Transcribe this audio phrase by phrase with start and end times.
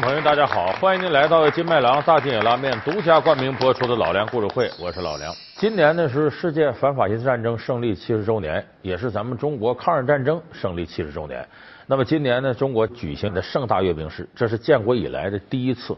[0.00, 5.34] 朋友，大家好，欢迎您来到金麦郎大金野拉面独家冠名播出的《老梁故事会》，我是老梁。
[5.56, 11.44] 今年呢是世界反法西斯战争胜利七十周年，也是咱们中国抗日战争胜利七十周年。
[11.86, 15.96] 那么今年呢，中国举行的盛大阅兵式，这是建国以来的第一次。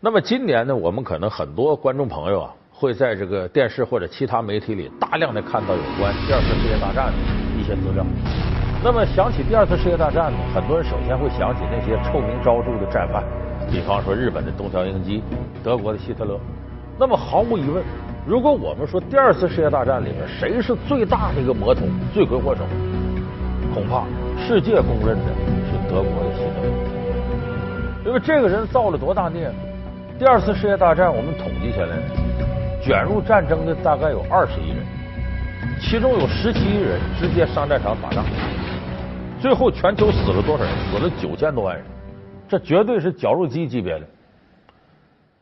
[0.00, 8.04] 那么今年呢，我们可能很多观众朋友啊，会在这个电视或者其他媒体里大量的看到有关第二次世界大战的一些资料。
[8.82, 13.22] 那么想起第二次世界大战呢，很多人首先会想起那些臭名昭著的战犯，
[13.70, 15.22] 比方说日本的东条英机、
[15.62, 16.40] 德国的希特勒。
[16.98, 17.84] 那么毫无疑问，
[18.26, 21.82] 如果我们说第二次世界大战里面谁是最大的一个魔头、
[22.14, 22.62] 罪魁祸首，
[23.74, 24.04] 恐怕
[24.38, 25.26] 世界公认的
[25.68, 26.68] 是德国的希特勒。
[28.06, 29.50] 因为这个人造了多大孽？
[30.18, 31.96] 第二次世界大战我们统计下来，
[32.82, 34.78] 卷入战争的大概有二十亿人，
[35.80, 38.24] 其中有十七亿人直接上战场打仗。
[39.40, 40.72] 最后，全球死了多少人？
[40.90, 41.84] 死了九千多万人，
[42.48, 44.06] 这绝对是绞肉机级别的。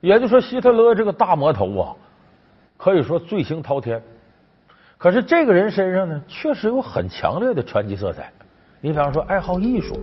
[0.00, 1.94] 也就是说，希特勒这个大魔头啊，
[2.76, 4.00] 可以说罪行滔天。
[4.96, 8.32] 可是这个人身上呢，确实有很强烈的传奇色彩。
[8.80, 9.98] 你比方说，爱好艺术，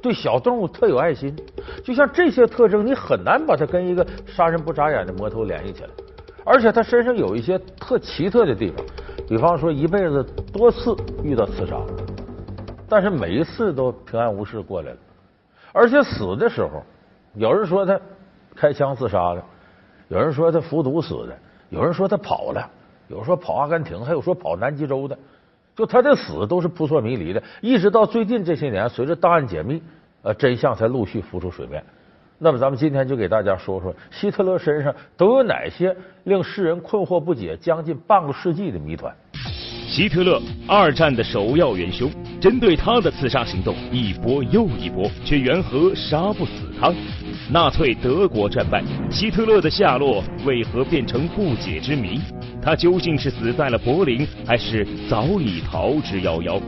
[0.00, 1.36] 对小动物特有爱心，
[1.84, 5.88] 就像这些特征，你很难把他跟一个杀人不眨眼的魔头联系起来。
[6.44, 8.84] 而且他身上有一些特奇特的地方，
[9.28, 11.76] 比方说，一辈子多次遇到刺杀。
[12.88, 14.96] 但是每一次都平安无事过来了，
[15.72, 16.82] 而且死的时候，
[17.34, 17.98] 有人说他
[18.54, 19.42] 开枪自杀的，
[20.08, 21.38] 有人说他服毒死的，
[21.70, 22.68] 有人说他跑了，
[23.08, 25.16] 有人说跑阿根廷，还有说跑南极洲的，
[25.74, 27.42] 就他的死都是扑朔迷离的。
[27.62, 29.82] 一直到最近这些年，随着档案解密，
[30.22, 31.82] 呃，真相才陆续浮出水面。
[32.44, 39.14] 那么，咱们今天就给大家说说希特勒身上都有哪些令世人困惑不解、将近半个世纪的谜团。
[39.86, 42.10] 希特勒，二战的首要元凶。
[42.40, 46.92] 针对他的刺杀行动一波又一波，却缘何杀不死他？
[47.48, 52.18] 纳粹德国战败，希特勒的下落为何变成不解之谜？
[52.60, 56.60] 他究竟是死在了柏林，还是早已逃之夭夭？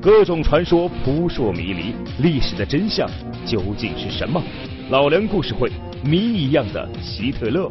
[0.00, 3.06] 各种传说扑朔迷离，历史的真相
[3.44, 4.42] 究竟是什么？
[4.90, 5.70] 老梁故事会，
[6.04, 7.70] 谜一样的希特勒。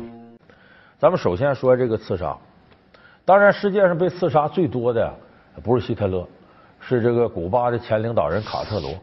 [0.97, 2.33] 咱们首先说这个刺杀。
[3.25, 5.13] 当然，世界上被刺杀最多的
[5.61, 6.25] 不是希特勒，
[6.79, 8.93] 是这个古巴的前领导人卡特罗。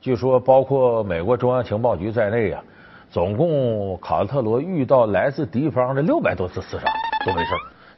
[0.00, 2.60] 据说，包括美国中央情报局在内呀，
[3.08, 6.86] 总共卡特罗遇到来自敌方的六百多次刺杀
[7.24, 7.50] 都没事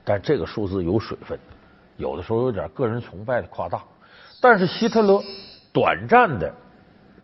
[0.05, 1.39] 但这个数字有水分，
[1.97, 3.81] 有的时候有点个人崇拜的夸大。
[4.39, 5.19] 但是希特勒
[5.73, 6.53] 短暂的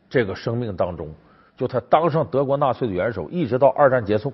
[0.09, 1.11] 这个生命当中，
[1.63, 4.33] 就他当上德国纳粹的元首，一直到二战结束，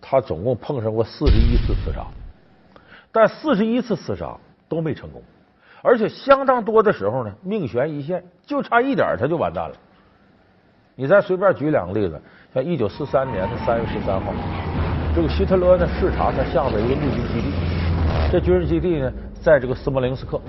[0.00, 2.06] 他总共碰上过四十一次刺杀。
[3.10, 4.36] 但四十一次刺杀
[4.68, 5.20] 都没成功，
[5.82, 9.74] 而且相当多的时候呢，命悬一线，就差一点他就完蛋了。
[10.94, 12.22] 你再随便举两个例子，
[12.54, 14.32] 像一九四三年的三月十三号，
[15.16, 17.52] 这个希特勒呢视察他下边一个陆军基地，
[18.30, 19.12] 这军事基地呢
[19.42, 20.40] 在这个斯摩棱斯克，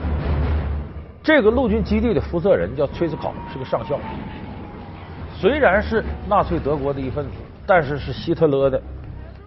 [1.23, 3.99] 这个陆军基地的负责人叫崔斯考，是个上校，
[5.39, 7.31] 虽然是纳粹德国的一份子，
[7.65, 8.81] 但是是希特勒的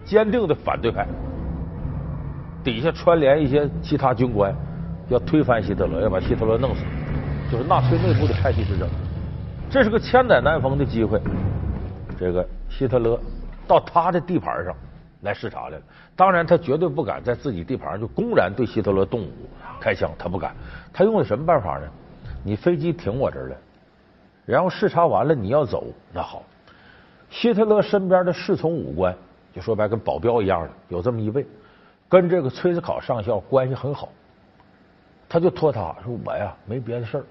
[0.03, 1.05] 坚定的反对派。
[2.63, 4.51] 底下串联一些其他军官，
[5.07, 6.81] 要推翻希特勒，要把希特勒弄死，
[7.51, 8.89] 就是纳粹内部的派系之争。
[9.69, 11.21] 这是个千载难逢的机会，
[12.17, 13.19] 这个希特勒
[13.67, 14.73] 到他的地盘上
[15.21, 15.83] 来视察来了。
[16.15, 19.31] 当然，他绝对不敢在自己地盘上就公然对希特勒动武
[19.79, 20.55] 开枪，他不敢。
[20.91, 21.85] 他用的什么办法呢？
[22.43, 23.55] 你飞机停我这儿了，
[24.45, 26.43] 然后视察完了你要走，那好，
[27.29, 29.15] 希特勒身边的侍从武官，
[29.53, 31.45] 就说白跟保镖一样的，有这么一位。
[32.09, 34.09] 跟这个崔斯考上校关系很好，
[35.27, 37.23] 他就托他说：“我呀，没别的事儿，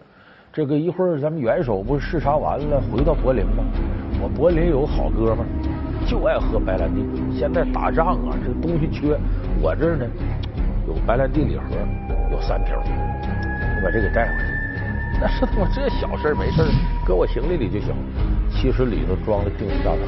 [0.52, 3.62] 这个一会儿咱们元首不是视察完了回到柏林吗？
[4.20, 7.38] 我柏林有好哥们儿，就爱喝白兰地。
[7.38, 9.16] 现在打仗啊，这东西缺，
[9.60, 10.06] 我这儿呢
[10.88, 11.64] 有白兰地礼盒，
[12.32, 14.51] 有三瓶，你把这给带回去。
[15.22, 16.64] 那是他妈这小事没事
[17.06, 17.94] 搁我行李里就行。
[18.50, 20.00] 其实里头装了定时炸弹。”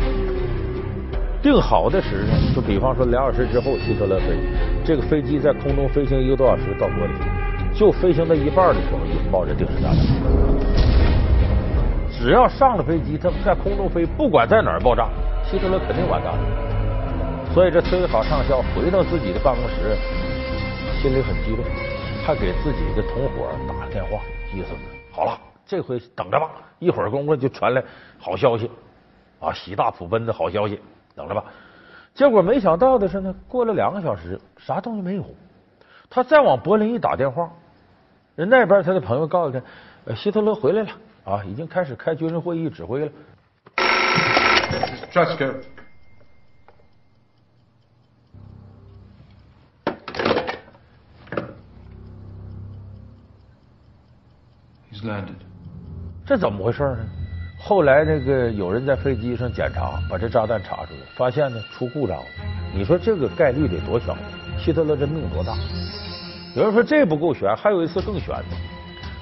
[1.41, 4.35] 定好的时呢，就比方说两小时之后，希特勒飞，
[4.85, 7.15] 这个飞机在空中飞行一个多小时到柏林，
[7.73, 9.99] 就飞行到一半的时候就爆这定时炸弹。
[12.11, 15.09] 只要上了飞机，他在空中飞，不管在哪儿爆炸，
[15.45, 16.33] 希特勒肯定完蛋。
[17.53, 19.97] 所以这崔斯考上校回到自己的办公室，
[21.01, 21.65] 心里很激动，
[22.27, 24.19] 还给自己的同伙打了电话，
[24.53, 24.73] 意思
[25.15, 26.51] 好了，这回等着吧，
[26.81, 27.81] 一会儿功夫就传来
[28.19, 28.69] 好消息
[29.39, 30.81] 啊，喜大普奔的好消息。
[31.15, 31.45] 等着吧，
[32.15, 35.25] 结果没想到的是呢，过了两个小时，啥东西没有。
[36.11, 37.49] 他再往柏林一打电话，
[38.35, 39.57] 人那边他的朋友告诉
[40.05, 40.89] 他，希特勒回来了
[41.25, 43.13] 啊，已经开始开军事会议指挥了。
[56.27, 56.99] 这怎么回事呢？
[57.59, 62.25] 后来那个有人在飞机上检查，把这炸弹查出来，发现呢出故障了。
[62.75, 64.17] 你说这个概率得多小？
[64.59, 65.55] 希特勒这命多大？
[66.55, 68.45] 有人说这不够悬，还有一次更悬的，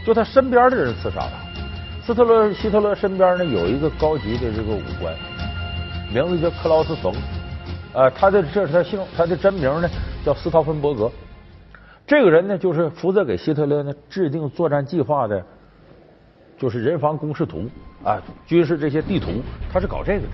[0.05, 2.05] 就他身边的人刺杀他。
[2.05, 5.15] 斯特勒希特勒身边呢有一个高级的这个武官，
[6.13, 7.15] 名字叫克劳斯冯，
[7.93, 9.89] 呃，他的这是他姓，他的真名呢
[10.25, 11.11] 叫斯陶芬伯格。
[12.07, 15.45] 这个人呢就是负责给希特勒呢制定作战计划的。
[16.63, 17.69] 就是人防工事图
[18.05, 20.29] 啊，军事这些地图，他是搞这个的。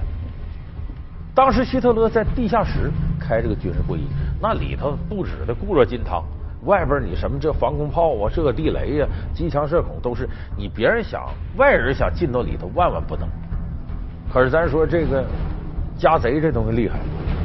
[1.35, 4.07] 当时希特勒在地下室开这个军事会议，
[4.39, 6.23] 那里头布置的固若金汤，
[6.67, 13.27] 外边你什么这防空炮啊、射地雷呀、机枪射孔都是你别人想外人想进到里头万万不能。
[14.31, 15.25] 可是咱说这个
[15.97, 16.99] 家贼这东西厉害，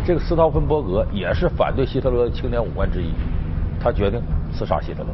[0.05, 3.13] 这个斯陶芬伯格也是反对希特勒的青年武官之一，
[3.79, 4.21] 他决定
[4.53, 5.09] 刺杀希特勒。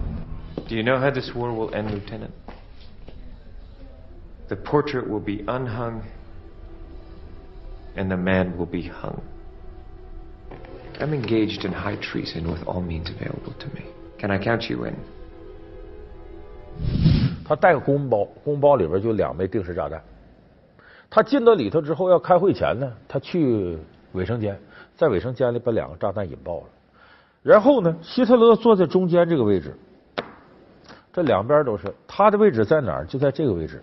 [0.68, 2.32] Do you know how this war will end, Lieutenant?
[4.50, 6.02] The portrait will be unhung,
[7.96, 9.22] and the man will be hung.
[11.00, 13.86] I'm engaged in high treason with all means available to me.
[14.18, 14.96] Can I count you in?
[17.46, 20.02] 他带个公包，公包里边就两枚定时炸弹。
[21.12, 23.78] 他进到里头之后，要开会前呢，他去
[24.14, 24.60] 卫生间，
[24.96, 26.66] 在卫生间里把两个炸弹引爆了。
[27.44, 29.76] 然后呢，希特勒坐在中间这个位置，
[31.14, 33.06] 这两边都是他的位置在哪儿？
[33.06, 33.82] 就在这个位置。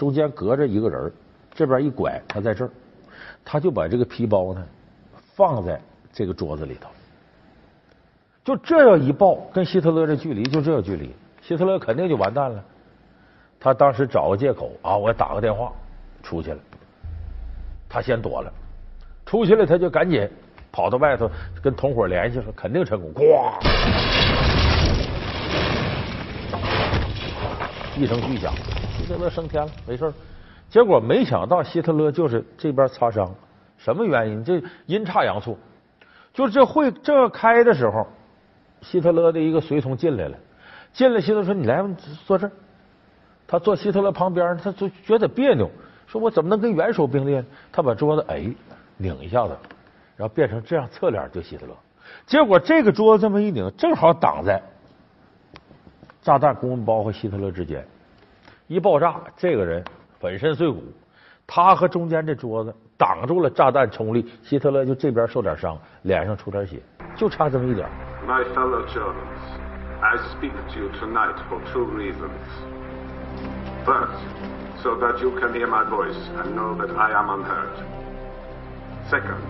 [0.00, 1.12] 中间隔着一个人，
[1.52, 2.70] 这边一拐，他在这儿，
[3.44, 4.66] 他就把这个皮包呢
[5.34, 5.78] 放在
[6.10, 6.88] 这个桌子里头，
[8.42, 12.64] 就这样一抱，跟希特勒这距离就这个距离，希特勒肯定就完蛋了。
[13.60, 15.70] 他当时找个借口啊，我打个电话
[16.22, 16.58] 出去了，
[17.86, 18.50] 他先躲了，
[19.26, 20.26] 出去了他就赶紧
[20.72, 21.30] 跑到外头
[21.62, 23.52] 跟同伙联系说肯定成功，咣，
[27.98, 28.50] 一声巨响。
[29.10, 30.12] 希特勒升天了，没事
[30.68, 33.28] 结果没想到希特勒就是这边擦伤，
[33.76, 34.44] 什么原因？
[34.44, 35.56] 这阴差阳错，
[36.32, 38.06] 就这会这开的时候，
[38.82, 40.38] 希特勒的一个随从进来了，
[40.92, 41.84] 进来希特勒说：“你来
[42.24, 42.52] 坐这儿。”
[43.48, 45.68] 他坐希特勒旁边，他就觉得别扭，
[46.06, 47.44] 说我怎么能跟元首并列？
[47.72, 48.48] 他把桌子哎
[48.96, 49.56] 拧一下子，
[50.16, 51.74] 然后变成这样侧脸对希特勒。
[52.26, 54.62] 结果这个桌子这么一拧，正好挡在
[56.22, 57.84] 炸弹公文包和希特勒之间。
[58.70, 59.82] 一爆炸，这个人
[60.20, 60.80] 粉身碎骨，
[61.44, 66.80] 他和中间这桌子挡住了炸弹冲力，希特勒就这边受点伤，脸上出点血，
[67.16, 67.88] 就差这么一点。
[68.28, 69.42] My fellow Germans,
[70.00, 72.30] I speak to you tonight for two reasons.
[73.84, 74.22] First,
[74.84, 77.74] so that you can hear my voice and know that I am unhurt.
[79.10, 79.42] Second,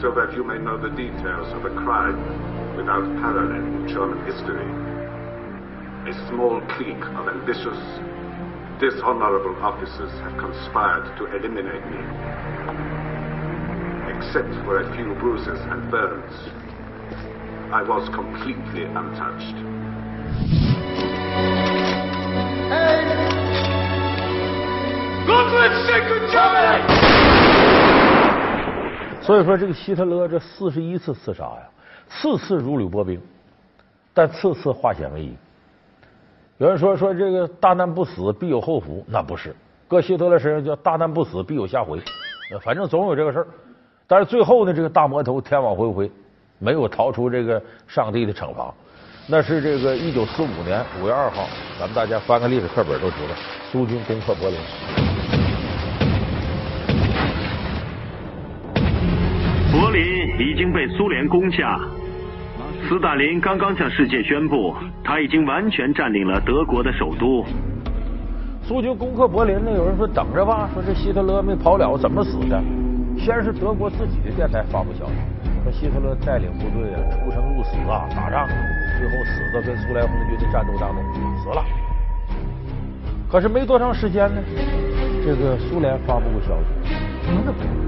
[0.00, 2.16] so that you may know the details of a crime
[2.78, 4.64] without parallel in German history.
[6.08, 7.76] A small clique of ambitious
[8.81, 12.01] dishonorable officers have conspired to eliminate me.
[14.15, 16.33] Except for a few bruises and burns,
[17.71, 19.57] I was completely untouched.
[22.69, 23.03] Hey!
[25.25, 26.81] Goodwood, Second Germany!
[29.21, 31.67] 所以说，这个希特勒这四十一次刺杀呀，
[32.07, 33.21] 次次如履薄冰，
[34.13, 35.35] 但次次化险为夷。
[36.62, 39.52] 有人说说这个大难不死必有后福，那不是。
[39.88, 41.98] 搁希特勒身上叫大难不死必有下回，
[42.62, 43.46] 反正总有这个事儿。
[44.06, 46.08] 但是最后呢，这个大魔头天网恢恢，
[46.60, 48.72] 没有逃出这个上帝的惩罚。
[49.26, 51.48] 那是这个一九四五年五月二号，
[51.80, 53.34] 咱们大家翻个历史课本都知道，
[53.72, 54.56] 苏军攻克柏林。
[59.72, 60.00] 柏林
[60.38, 61.80] 已经被苏联攻下。
[62.92, 67.42] 斯大林刚刚向世界宣布，他已经完全占领了德国的首都。
[68.62, 69.70] 苏军攻克柏林呢？
[69.74, 72.62] 有人说等着吧，说这希特勒没跑了，怎么死的？
[73.18, 75.14] 先是德国自己的电台发布消息，
[75.64, 78.46] 说希特勒带领部队啊出生入死啊打仗，
[78.98, 81.02] 最后死的跟苏联红军的战斗当中
[81.42, 81.64] 死了。
[83.26, 84.42] 可是没多长时间呢，
[85.24, 86.68] 这个苏联发布个消息，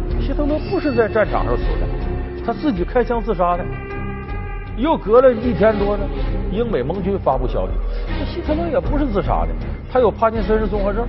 [0.09, 1.87] 说希特勒不是在战场上死的，
[2.47, 3.63] 他自己开枪自杀的。
[4.77, 6.05] 又隔了一天多呢，
[6.51, 7.73] 英美盟军发布消息，
[8.19, 9.49] 这希特勒也不是自杀的，
[9.93, 11.07] 他有帕金森氏综合症。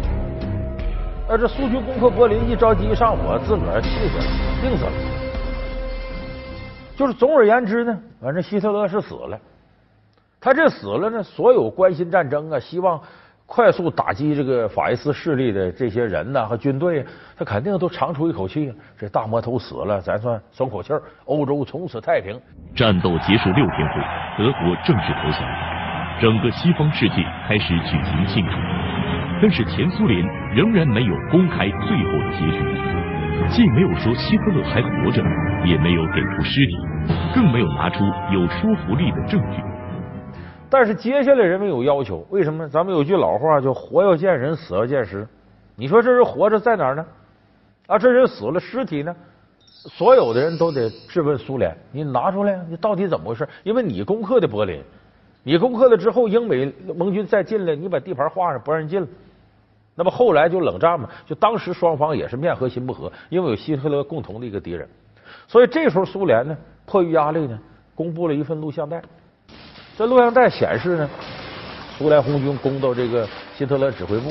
[1.28, 4.26] 而，这苏军攻克柏林，一着急一上火，自个儿气死了，
[4.62, 4.92] 病死了。
[6.96, 9.40] 就是总而言之呢，反正希特勒是死了。
[10.40, 13.02] 他这死了呢，所有关心战争啊，希望
[13.48, 17.06] 快速打击这个法西斯势力的这些人呐和军队，
[17.38, 18.74] 他肯定都长出一口气。
[18.98, 22.40] 这大魔头死了，咱算松口气儿，欧洲从此太平。
[22.76, 24.02] 战斗结束六天后，
[24.38, 25.42] 德国正式投降，
[26.20, 28.52] 整个西方世界开始举行庆祝。
[29.42, 30.26] 但是前苏联
[30.56, 32.58] 仍然没有公开最后的结局，
[33.50, 35.24] 既没有说希特勒还活着，
[35.66, 36.76] 也没有给出尸体，
[37.36, 39.62] 更没有拿出有说服力的证据。
[40.70, 42.68] 但是接下来人们有要求，为什么？
[42.70, 45.28] 咱们有句老话叫“活要见人，死要见尸”。
[45.76, 47.06] 你说这人活着在哪儿呢？
[47.88, 49.16] 啊，这人死了，尸体呢？
[49.70, 53.48] 所有的人都得质问苏联：你拿出来，你到底怎么回事？
[53.64, 54.82] 因为你攻克的柏林，
[55.44, 59.08] 你攻克了之后，英美盟军再进来，你把地盘画上，不让人进了。
[59.94, 64.90] 那么后来就冷战嘛，就当时双方也是面和心不和，因为有希特勒共同的一个敌人，
[65.48, 67.60] 所以这时候苏联呢，迫于压力呢，
[67.94, 69.02] 公布了一份录像带。
[69.98, 71.10] 这录像带显示呢，
[71.98, 73.26] 苏联红军攻到这个
[73.58, 74.30] 希特勒指挥部，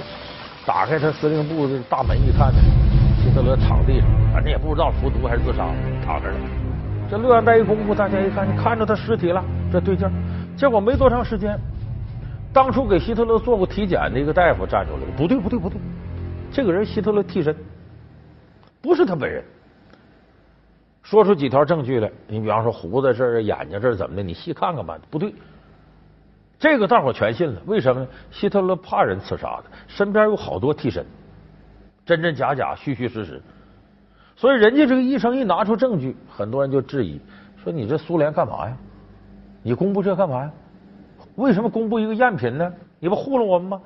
[0.66, 2.60] 打开他司令部的大门一看呢，
[3.22, 5.64] 希特勒躺地上，反正也不知道服毒还是自杀，
[6.04, 6.38] 躺着呢。
[7.10, 9.42] 这录像带一公布，大家一看，看着他尸体了，
[9.72, 10.06] 这对劲。
[10.54, 11.58] 结果没多长时间，
[12.52, 15.78] 当初给希特勒做过体检的一个大夫站出来了，不对，不对，不对，
[16.52, 17.56] 这个人希特勒替身，
[18.82, 19.42] 不是他本人。
[21.02, 25.32] 说出几条证据来，你比方说胡子这儿、眼睛这儿怎么的，你细看看吧，不对。
[26.64, 28.08] 这个大伙全信了，为什么呢？
[28.30, 31.04] 希特勒怕人刺杀的，身边有好多替身，
[32.06, 33.42] 真真假假，虚虚实实。
[34.34, 37.20] 所以人家这个医生一拿出证据，很多人就质疑
[37.62, 38.74] 说：“你这苏联干嘛呀？
[39.62, 40.50] 你公布这干嘛呀？
[41.34, 42.72] 为什么公布一个赝品呢？
[42.98, 43.78] 你不糊弄我们吗？”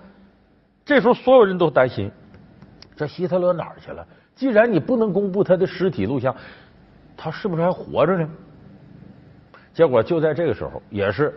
[0.86, 2.08] 这时候所有人都担心，
[2.94, 4.06] 这希特勒哪儿去了？
[4.36, 6.32] 既然你不能公布他的尸体录像，
[7.16, 8.30] 他是不是还活着呢？
[9.74, 11.34] 结果就在这个时候，也是。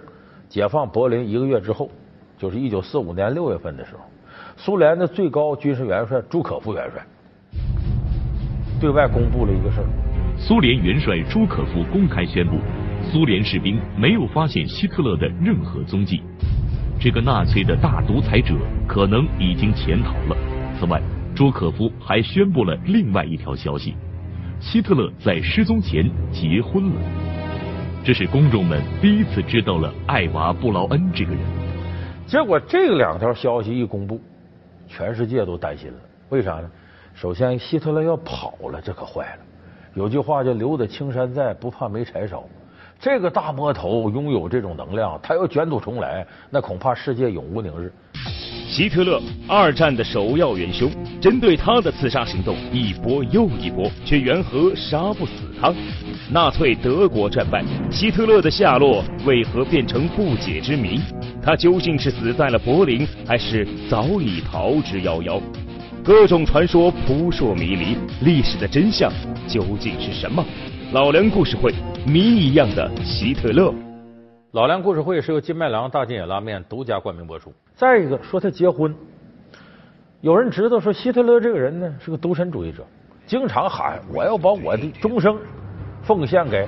[0.51, 1.89] 解放柏林一个月之后，
[2.37, 4.01] 就是一九四五年六月份的时候，
[4.57, 7.01] 苏联的最高军事元帅朱可夫元帅
[8.81, 9.87] 对外公布了一个事儿：
[10.37, 12.57] 苏联元帅朱可夫公开宣布，
[13.01, 16.21] 苏联士兵没有发现希特勒的任何踪迹，
[16.99, 18.53] 这个纳粹的大独裁者
[18.85, 20.35] 可能已经潜逃了。
[20.77, 21.01] 此外，
[21.33, 23.95] 朱可夫还宣布了另外一条消息：
[24.59, 27.30] 希特勒在失踪前结婚了。
[28.03, 31.41] 这是公众们第一次知道了艾娃·布劳恩这个人。
[32.25, 34.19] 结果这两条消息一公布，
[34.87, 35.97] 全世界都担心了。
[36.29, 36.71] 为啥呢？
[37.13, 39.43] 首先，希特勒要跑了，这可坏了。
[39.93, 42.43] 有句话叫“留得青山在，不怕没柴烧”。
[42.99, 47.93] 这个大魔头拥有这种能量，他要卷土重来，那恐怕世界永无宁日。
[48.71, 55.73] 希特勒，二战的首要元凶，针对他的刺杀行动一波又一波，却缘何杀不死他？
[56.31, 61.01] 纳粹德国战败，希特勒的下落为何变成不解之谜？
[61.43, 65.41] 他究竟是死在了柏林，还是早已逃之夭夭？
[66.01, 69.11] 各种传说扑朔迷离，历史的真相
[69.49, 70.41] 究竟是什么？
[70.93, 71.73] 老梁故事会，
[72.07, 73.73] 谜一样的希特勒。
[74.53, 77.53] 老梁故事会是由金麦郎大金野拉面独家冠名播出。
[77.81, 78.93] 再一个，说他结婚，
[80.19, 82.85] 有人知道说希特勒这个人呢是个独身主义者，
[83.25, 85.35] 经常喊我要把我的终生
[86.03, 86.67] 奉献给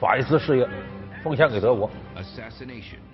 [0.00, 0.66] 法西斯事业，
[1.22, 1.90] 奉献给德国。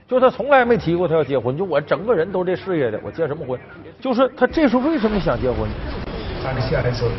[0.06, 3.58] 就他从来没提过他要结婚，就我整个人都这事业的，我结什么婚？
[3.98, 5.68] 就是他这时候为什么想结婚
[6.44, 7.10] ？Sagen Sie also,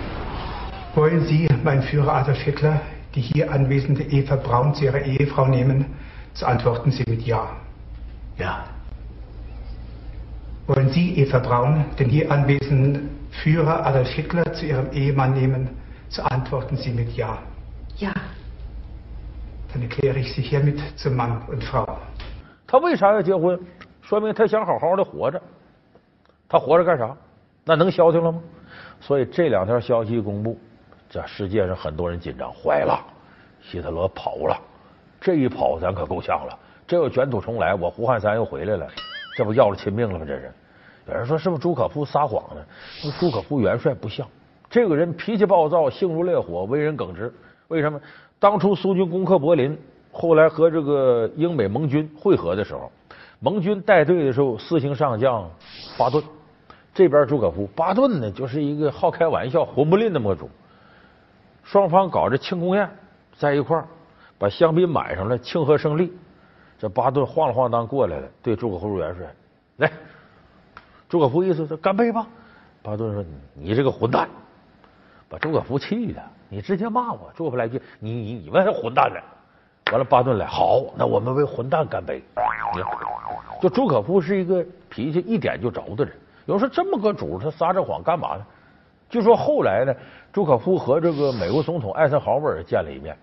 [0.96, 2.80] wollen Sie, mein Führer Adolf Hitler,
[3.13, 5.84] die hier anwesende Eva Braun zu Ihrer Ehefrau nehmen?
[6.34, 7.58] So antworten Sie mit Ja.
[8.38, 8.63] Ja.
[10.67, 15.70] Wollen Sie, Eva Braun, den hier anwesenden Führer Adolf Hitler zu Ihrem Ehemann nehmen?
[16.08, 17.39] So antworten Sie mit Ja.
[17.98, 18.13] Ja.
[19.74, 21.86] Dann erkläre ich Sie hiermit zum Mann und Frau.
[22.65, 23.60] 他为啥要结婚？
[24.01, 25.41] 说明他想好好的活着。
[26.48, 27.13] 他活着干啥？
[27.65, 28.39] 那能消停了吗？
[29.01, 30.58] 所以这两条消息一公布，
[31.10, 32.98] 这世界上很多人紧张，坏了，
[33.62, 34.58] 希特勒跑了。
[35.20, 36.58] 这一跑，咱可够呛了。
[36.88, 38.88] 这要卷土重来，我胡汉三又回来了，
[39.36, 40.25] 这不要了亲命了吗？
[40.28, 40.52] 这是。
[41.08, 42.62] 有人说是不是朱可夫撒谎呢？
[43.20, 44.25] 朱可夫元帅不像，
[44.70, 47.34] 这个人脾气暴躁，性如烈火，为人耿直。
[47.68, 48.00] 为什么？
[48.40, 49.78] 当初苏军攻克柏林，
[50.12, 52.92] 后来和这个英美盟军会合的时候，
[53.40, 55.50] 盟军带队的时候，四星上将
[55.98, 56.24] 巴顿，
[56.94, 60.50] 这边朱可夫，巴顿呢就是一个好开玩笑、混不吝的魔主。
[61.63, 62.90] 双方搞着庆功宴，
[63.36, 63.86] 在一块儿。
[64.40, 66.12] 把香槟买上了，庆贺胜利。
[66.84, 69.25] 这巴顿晃了晃荡过来了，对朱可夫元帅
[69.78, 69.90] 来，
[71.08, 72.28] 朱可夫意思说干杯吧。
[72.82, 73.24] 巴顿说
[73.56, 74.28] ：“你这个混蛋！”
[75.30, 77.32] 把朱可夫气的，你直接骂我。
[77.38, 79.18] 朱可夫来句：“你你你们是混蛋呢！”
[79.94, 82.22] 完了，巴顿来，好，那我们为混蛋干杯。
[83.62, 86.13] 就朱可夫是一个脾气一点就着的人，
[86.48, 88.46] 有人说这么个主，他撒这谎干嘛呢？
[89.10, 89.96] 据说后来呢，
[90.34, 93.16] 朱可夫和这个美国总统艾森豪威尔见了一面，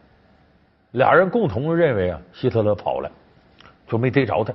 [0.93, 3.11] 俩人共同认为啊，希特勒跑了，
[3.91, 4.55] 就没逮着他。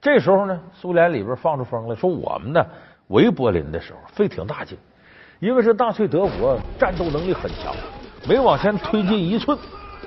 [0.00, 2.64] 这时候呢，苏联里边放出风来说，我们呢
[3.08, 4.76] 围柏林的时候费挺大劲，
[5.40, 7.74] 因为是纳粹德国战斗能力很强，
[8.26, 9.56] 每往前推进一寸，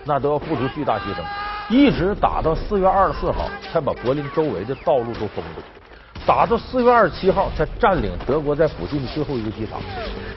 [0.04, 1.24] 那都要付出巨大牺牲，
[1.70, 5.62] 一直打到四月二十四号，才把柏林周围的道路都封住，
[6.26, 9.80] 打到四月二十七号才占领德国在附近的最后一个机场。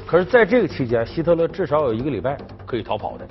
[0.07, 3.27] 可是，在这个期间，希特勒至少有一个礼拜可以逃跑的。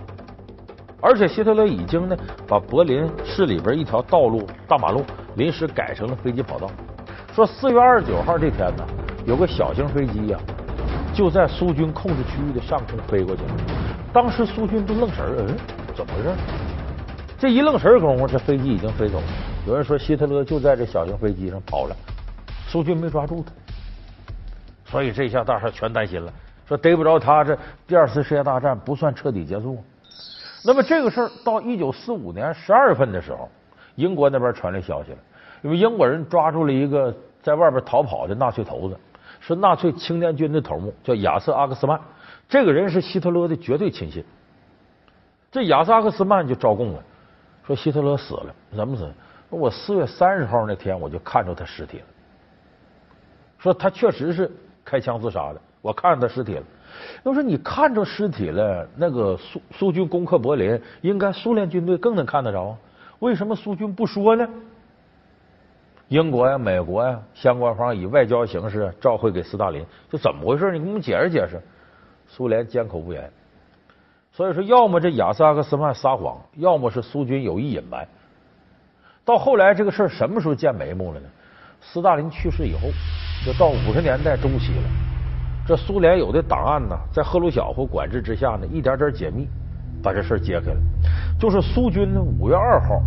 [1.01, 5.03] 而且希特勒已经呢把柏林市里边一条道路大马路
[5.35, 6.69] 临时改成了飞机跑道。
[7.33, 8.85] 说四月二十九号这天呢，
[9.25, 10.39] 有个小型飞机呀，
[11.13, 13.49] 就在苏军控制区域的上空飞过去了。
[14.11, 15.55] 当时苏军都愣神儿，嗯，
[15.95, 16.29] 怎么回事？
[17.37, 19.23] 这一愣神儿功夫，这飞机已经飞走了。
[19.67, 21.95] 有人说希特勒就在这小型飞机上跑了，
[22.67, 23.53] 苏军没抓住他，
[24.91, 26.33] 所以这下大伙全担心了，
[26.67, 29.81] 说逮不着他，这第二次世界大战不算彻底结束。
[30.63, 33.49] 那么这个事儿到一九四五年十二月份的时候，
[33.95, 35.17] 英国那边传来消息了，
[35.61, 38.97] 因为英国人抓住了一个在外边逃跑的纳粹头子，
[39.39, 41.99] 是纳粹青年军的头目，叫亚瑟阿克斯曼。
[42.47, 44.23] 这个人是希特勒的绝对亲信。
[45.51, 47.03] 这亚瑟阿克斯曼就招供了，
[47.65, 49.11] 说希特勒死了，怎么死？
[49.49, 52.05] 我四月三十号那天我就看着他尸体了，
[53.57, 54.51] 说他确实是
[54.83, 56.63] 开枪自杀的，我看着他尸体了。
[57.23, 62.75] 要说你看着尸体了，那个苏苏军攻克柏林，应该苏联军队更能看得着。
[63.19, 64.47] 为什么苏军不说呢？
[66.07, 70.71] 英国呀、美国呀，相关方以外交形式召回给斯大林，就怎么回事？
[70.71, 71.61] 你给我们解释解释。
[72.27, 73.29] 苏联缄口不言。
[74.31, 78.07] 所以说，要么这亚瑟阿克斯曼撒谎，要么是苏军有意隐瞒。
[79.25, 81.27] 到后来，这个事儿什么时候见眉目了呢？
[81.81, 82.89] 斯大林去世以后，
[83.45, 85.08] 就到五十年代中期了。
[85.69, 89.47] 这苏联有的档案呢，在赫鲁晓夫管制之下呢，一点点解密，
[90.01, 90.81] 把这事揭开了。
[91.39, 92.99] 就是苏军呢，五月二号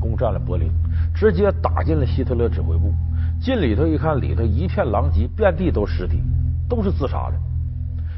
[0.00, 0.68] 攻占了柏林，
[1.14, 2.92] 直接打进了希特勒指挥部。
[3.40, 6.20] 进里头一看，里头一片狼藉，遍地都是尸体，
[6.68, 7.34] 都是自杀的。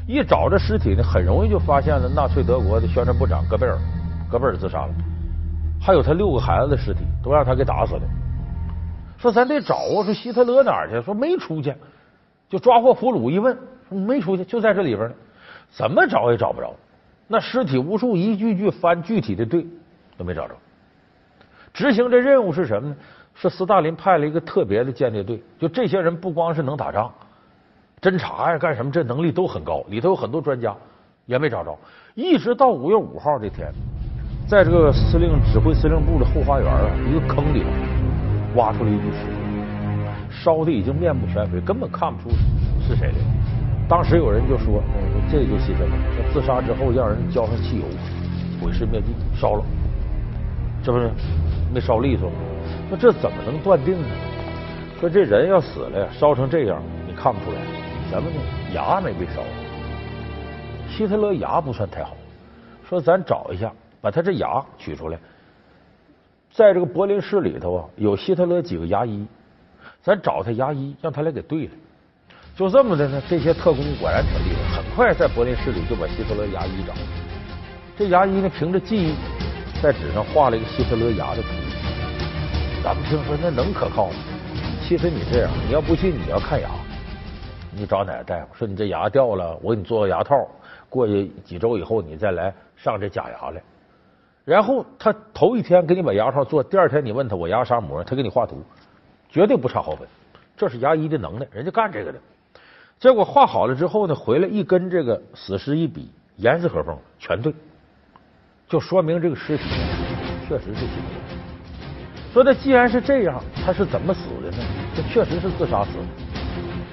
[0.07, 3.77] 一找这尸体呢，很容易就发现了纳粹德国的宣传部长戈贝尔，
[4.31, 4.93] 戈贝尔自杀了，
[5.79, 8.01] 还有他六个孩子的尸体，都让他给打死了。
[9.19, 10.99] 说咱得找啊，说希特勒哪儿去？
[11.05, 11.71] 说没出去。
[12.49, 13.57] 就抓获俘虏一问，
[13.89, 15.15] 没出去，就在这里边呢。
[15.69, 16.73] 怎么找也找不着，
[17.27, 19.65] 那尸体无数，一句句翻具体的队
[20.17, 20.55] 都没找着。
[21.71, 22.95] 执行这任务是什么呢？
[23.35, 27.09] 是斯大林派了一个特别的间谍队，就这些人不光是能打仗，
[28.01, 30.75] 侦查呀干什么这能力都很高，里头有很多专家，
[31.27, 31.77] 也没找着。
[32.15, 33.71] 一直到五月五号这天，
[34.47, 37.63] 在这个司令指挥司令部的后花园啊，一个坑里
[38.55, 39.48] 挖出了一具尸体。
[40.41, 42.29] 烧的已经面目全非，根本看不出
[42.87, 43.15] 是谁的。
[43.89, 44.81] 当时有人就说
[45.29, 47.85] ：“这就希特勒，说自杀之后让人浇上汽油，
[48.61, 49.63] 毁尸灭迹，烧了，
[50.81, 51.09] 这不是
[51.73, 52.31] 没烧利索？
[52.89, 54.07] 那这怎么能断定呢？
[54.99, 57.61] 说这人要死了，烧成这样，你看不出来
[58.09, 58.35] 什么呢？
[58.73, 59.41] 牙没被烧。
[60.87, 62.15] 希特勒牙不算太好，
[62.87, 65.17] 说咱找一下，把他这牙取出来。
[66.51, 69.25] 在这个柏林市里头啊，有希特勒几个牙医。”
[70.01, 71.71] 咱找他牙医，让他来给对了。
[72.55, 76.93] 就这么的呢，这些特工果然挺厉害，很快在柏林市里就把希特勒牙医找。
[77.97, 79.15] 这牙医呢，凭着记忆，
[79.81, 81.47] 在纸上画了一个希特勒牙的图。
[82.83, 84.15] 咱们听说那能可靠吗？
[84.81, 86.69] 其实你这样，你要不信，你要看牙，
[87.75, 90.35] 你找哪个大夫说你这牙掉了，我给你做个牙套，
[90.89, 93.61] 过去几周以后你再来上这假牙来。
[94.43, 98.63] 然后他头一天给你把牙套做，第二天你问他我牙啥模，他给你画图。
[99.29, 100.07] 绝对不差好分，
[100.57, 102.19] 这是牙医的能耐，人家干这个的。
[102.99, 107.53] 结果画好了之后呢，回来一跟这个死尸一比，严丝合缝，全对，
[108.67, 109.63] 就说明这个尸体
[110.47, 112.33] 确实是希特勒。
[112.33, 114.57] 说他既然是这样，他是怎么死的呢？
[114.95, 116.03] 这确实是自杀死的。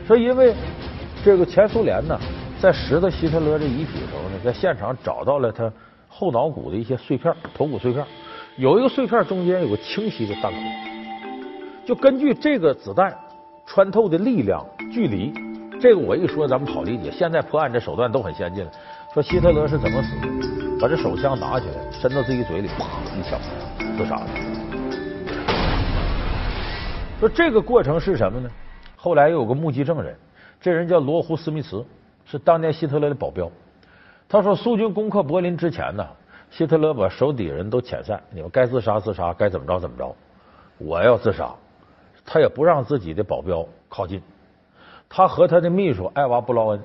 [0.06, 0.54] 说因为
[1.24, 2.18] 这个前苏联呢，
[2.60, 5.72] 在拾到希特勒这遗体的时候呢，在现场找到了他
[6.08, 8.06] 后脑骨的一些碎片，头骨碎片，
[8.56, 10.95] 有一个碎片中间有个清晰的弹孔。
[11.86, 13.16] 就根据这个子弹
[13.64, 15.32] 穿透的力量、距离，
[15.80, 17.12] 这个我一说咱们好理解。
[17.12, 18.70] 现在破案这手段都很先进了。
[19.14, 20.26] 说希特勒是怎么死的？
[20.80, 22.84] 把这手枪拿起来，伸到自己嘴里，啪
[23.16, 23.38] 一枪
[23.96, 24.26] 自杀了。
[27.20, 28.50] 说这个过程是什么呢？
[28.96, 30.16] 后来又有个目击证人，
[30.60, 31.86] 这人叫罗胡斯密茨，
[32.24, 33.48] 是当年希特勒的保镖。
[34.28, 36.04] 他说，苏军攻克柏林之前呢，
[36.50, 40.12] 希特勒把手底人都遣散，你们该自杀自杀，该怎么着怎么着。
[40.78, 41.54] 我要自杀。
[42.26, 44.20] 他也不让自己的保镖靠近，
[45.08, 46.80] 他和他的秘书艾娃·布劳恩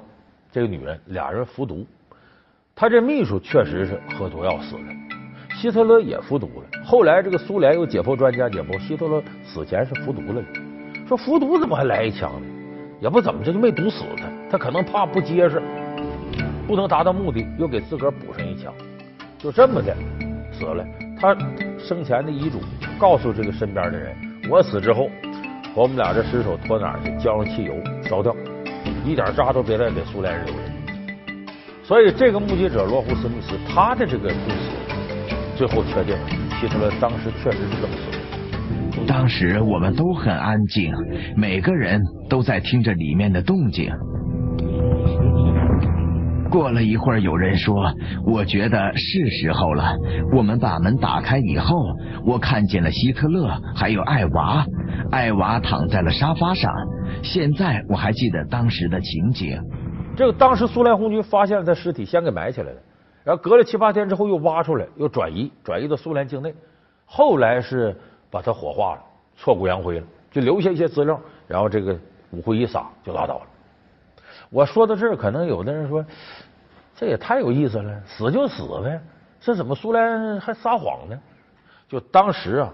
[0.51, 1.85] 这个女人俩人服毒，
[2.75, 6.83] 他这秘书确实是喝毒药死的，希特勒也服毒了。
[6.85, 10.47] 后来这个苏联有解剖专家解剖，希特勒死前是服毒了的。
[11.07, 12.47] 说服毒怎么还来一枪呢？
[13.01, 15.59] 也不怎么着就没毒死他，他可能怕不结实，
[16.67, 18.71] 不能达到目的，又给自个儿补上一枪，
[19.39, 19.95] 就这么的
[20.53, 20.85] 死了。
[21.19, 21.35] 他
[21.79, 22.59] 生前的遗嘱
[22.99, 24.15] 告诉这个身边的人：
[24.49, 25.09] 我死之后，
[25.73, 27.09] 我们俩这尸首拖哪儿去？
[27.23, 28.35] 浇上汽油烧掉，
[29.05, 30.59] 一点渣都别再给苏联人留着。
[31.81, 34.71] 所以这个目击者罗胡斯密斯他的这个故事，
[35.55, 36.15] 最后确定
[36.59, 39.07] 希特勒当时确实是这么说的。
[39.07, 40.93] 当时我们都很安静，
[41.37, 43.89] 每个人都在听着里面的动静。
[46.51, 47.91] 过了一会儿，有人说
[48.27, 49.95] ：“我觉得是时候了。”
[50.35, 51.75] 我们把门打开以后，
[52.25, 54.63] 我看见了希特勒，还有艾娃。
[55.09, 56.71] 艾娃躺在了沙发上。
[57.23, 59.59] 现在我还记得当时的情景。
[60.15, 62.77] 这个当时苏联红军发现了他尸体，先给埋起来了，
[63.23, 66.53] 然后隔了七八天之后又挖出来，又转移，转移到苏联境内。
[67.05, 67.95] 后来是。
[68.33, 69.01] 把它火化了，
[69.35, 71.93] 挫骨扬灰了，就留下一些资料，然后这个
[72.31, 73.41] 骨灰一撒就拉倒了。
[74.51, 76.05] 我说到这儿，可能有的人说，
[76.95, 79.01] 这也太有意思了，死就死呗，
[79.39, 81.17] 这怎么苏联还撒谎呢？
[81.87, 82.69] 就当时啊，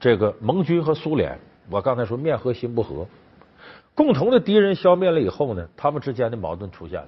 [0.00, 1.38] 这个盟军和苏联，
[1.70, 3.06] 我刚才说面和心不和，
[3.94, 7.06] 共同的敌人消灭了以后呢，他们之间的矛盾出现了。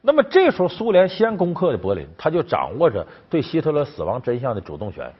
[0.00, 5.12] 那么这时候，苏联先攻克的柏林，他就掌握着对希特勒死亡真相的主动权。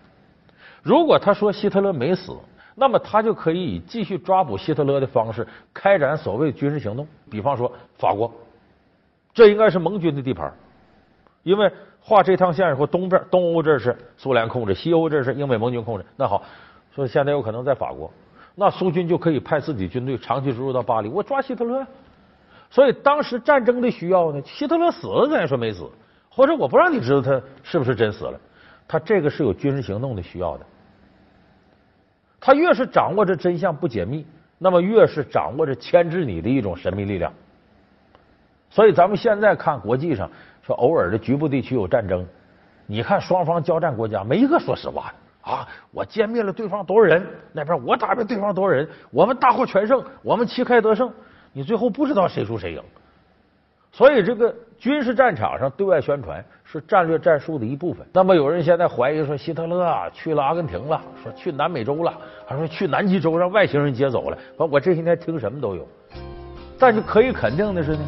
[0.82, 2.34] 如果他说希特勒没死，
[2.80, 7.06] 那么他就可以以继续抓捕希特勒的方式开展所谓军事行动。
[7.30, 8.32] 比方说法国，
[9.34, 10.50] 这应该是盟军的地盘，
[11.42, 16.06] 因为画这趟线以后，东边东欧这是苏联控制，西欧这是英美盟军控制。
[16.16, 16.42] 那好，
[16.90, 18.10] 说现在有可能在法国，
[18.54, 21.86] 那苏军就可以派自己军队长期驻入到巴黎，我抓希特勒。
[22.70, 25.86] 所以当时战争的需要呢，希特勒死了咱也说没死，
[26.30, 28.40] 或者我不让你知道他是不是真死了。
[28.88, 30.64] 他这个是有军事行动的需要的，
[32.40, 34.24] 他越是掌握着真相不解密，
[34.58, 37.30] 那么越是掌握着牵制你的一种神秘力量。
[38.70, 40.30] 所以咱们现在看国际上
[40.62, 42.26] 说偶尔的局部地区有战争，
[42.86, 45.68] 你看双方交战国家没一个说实话的啊！
[45.90, 51.12] 我歼灭了对方多少人，那边我打败对方多少人，我们大获全胜，我们旗开得胜，
[51.52, 52.82] 你最后不知道谁输谁赢。
[53.92, 58.06] 所以，这个军事战场上对外宣传是战略战术的一部分。
[58.12, 64.38] 那么，有人现在怀疑说，希特勒啊去了阿根廷了，说去南美洲了，还说去南极洲让外星人接走了。
[64.56, 65.86] 我这些天听什么都有。
[66.78, 67.98] 但是可以肯定的是呢，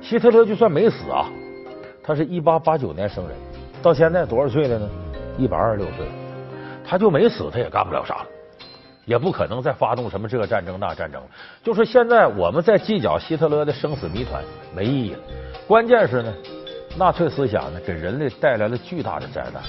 [0.00, 1.26] 希特勒就算没死啊，
[2.02, 3.36] 他是一八八九年生人，
[3.82, 4.88] 到现在多少岁了呢？
[5.36, 6.06] 一百二十六岁，
[6.82, 8.24] 他就没死，他也干不了啥。
[9.06, 11.28] 也不可能再发动什么这个战争那战争了。
[11.64, 15.20] 就是现在我们在计较希特勒的生死谜团没意义了。
[15.66, 16.34] 关键是呢，
[16.98, 19.62] 纳粹思想呢给人类带来了巨大的灾难，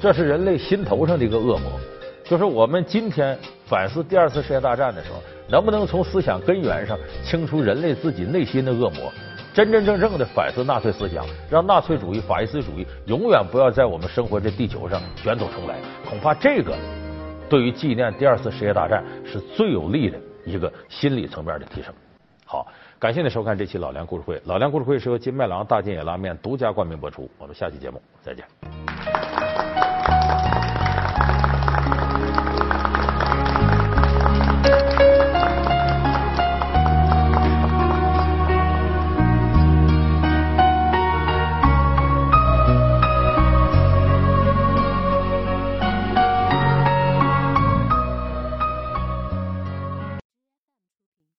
[0.00, 1.78] 这是人类心头上的一个恶魔。
[2.24, 9.12] 就是我们今天反思第二次世界大战的时候，能不能从思想根源上清除人类自己内心的恶魔，
[9.54, 15.76] 真真正正的反思纳粹思想，让纳粹主义、法西斯主义永远不要在我们生活这地球上卷土重来。
[16.08, 16.74] 恐怕这个。
[17.48, 21.92] 对于纪念第二次世界大战是最有利的一个心理层面的提升。
[22.44, 22.66] 好，
[22.98, 24.40] 感谢您收看这期老梁故事会。
[24.44, 27.28] 老梁故事会是由金麦郎大金野拉面独家冠名播出。
[27.38, 29.65] 我们下期节目再见。